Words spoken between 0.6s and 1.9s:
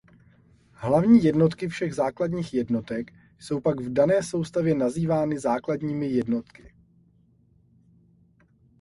Hlavní jednotky